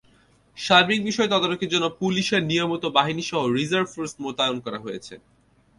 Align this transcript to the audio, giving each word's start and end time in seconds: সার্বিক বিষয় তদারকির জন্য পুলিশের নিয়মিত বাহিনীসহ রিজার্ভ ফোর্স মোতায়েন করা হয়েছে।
সার্বিক 0.57 0.99
বিষয় 1.09 1.29
তদারকির 1.31 1.71
জন্য 1.73 1.85
পুলিশের 1.99 2.41
নিয়মিত 2.43 2.83
বাহিনীসহ 2.97 3.41
রিজার্ভ 3.57 3.87
ফোর্স 3.93 4.13
মোতায়েন 4.23 4.57
করা 4.65 4.79
হয়েছে। 4.85 5.13